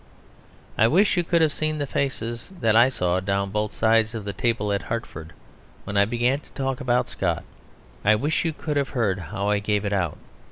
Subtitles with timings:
[0.79, 4.25] I wish you could have seen the faces that I saw down both sides of
[4.25, 5.31] the table at Hartford
[5.83, 7.43] when I began to talk about Scott.
[8.03, 10.17] I wish you could have heard how I gave it out.